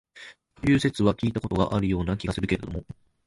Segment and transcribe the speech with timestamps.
[0.55, 2.83] という説は聞いた事があるような気がするけれども、